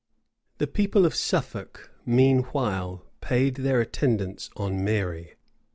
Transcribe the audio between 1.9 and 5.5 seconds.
meanwhile, paid their attendance on Mary.